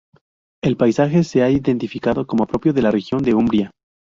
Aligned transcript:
El 0.63 0.77
paisaje 0.77 1.23
se 1.23 1.43
ha 1.43 1.51
identificado 1.51 2.25
como 2.25 2.47
propio 2.47 2.73
de 2.73 2.81
la 2.81 2.89
región 2.89 3.21
de 3.21 3.35
Umbría. 3.35 3.69